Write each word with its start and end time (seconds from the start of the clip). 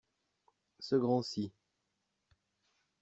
Ce 0.79 0.95
grand-ci. 0.95 1.53